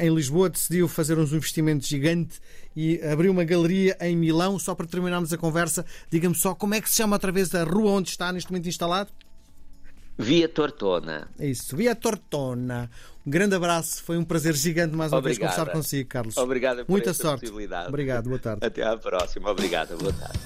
em 0.00 0.14
Lisboa, 0.14 0.50
decidiu 0.50 0.86
fazer 0.88 1.18
uns 1.18 1.32
investimentos 1.32 1.88
gigantes 1.88 2.38
e 2.76 3.00
abriu 3.02 3.32
uma 3.32 3.44
galeria 3.44 3.96
em 3.98 4.14
Milão. 4.14 4.58
Só 4.58 4.74
para 4.74 4.86
terminarmos 4.86 5.32
a 5.32 5.38
conversa, 5.38 5.86
diga-me 6.10 6.34
só 6.34 6.54
como 6.54 6.74
é 6.74 6.82
que 6.82 6.90
se 6.90 6.96
chama 6.96 7.16
outra 7.16 7.32
vez 7.32 7.54
a 7.54 7.64
rua 7.64 7.92
onde 7.92 8.10
está 8.10 8.30
neste 8.30 8.50
momento 8.50 8.68
instalado? 8.68 9.10
Via 10.16 10.48
Tortona. 10.48 11.28
Isso, 11.38 11.76
Via 11.76 11.94
Tortona. 11.94 12.88
Um 13.26 13.30
grande 13.30 13.54
abraço, 13.56 14.02
foi 14.02 14.16
um 14.18 14.24
prazer 14.24 14.54
gigante 14.54 14.94
mais 14.94 15.10
uma 15.12 15.18
Obrigada. 15.18 15.46
vez 15.46 15.54
conversar 15.56 15.72
consigo, 15.72 16.08
Carlos. 16.08 16.36
Obrigado 16.36 16.84
por 16.84 16.90
Muita 16.92 17.10
esta 17.10 17.22
sorte. 17.22 17.40
possibilidade. 17.40 17.88
Obrigado, 17.88 18.28
boa 18.28 18.38
tarde. 18.38 18.64
Até 18.64 18.82
à 18.84 18.96
próxima. 18.96 19.50
Obrigado, 19.50 19.96
boa 19.98 20.12
tarde. 20.12 20.38